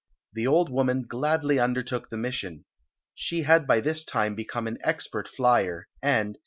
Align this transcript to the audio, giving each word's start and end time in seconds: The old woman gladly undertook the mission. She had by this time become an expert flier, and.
The 0.33 0.47
old 0.47 0.71
woman 0.71 1.05
gladly 1.07 1.59
undertook 1.59 2.09
the 2.09 2.17
mission. 2.17 2.65
She 3.13 3.43
had 3.43 3.67
by 3.67 3.81
this 3.81 4.03
time 4.03 4.33
become 4.33 4.65
an 4.65 4.79
expert 4.83 5.27
flier, 5.27 5.89
and. 6.01 6.39